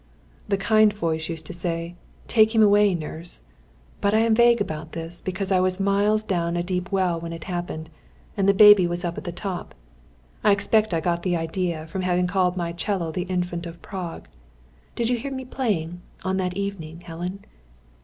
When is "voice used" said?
0.91-1.45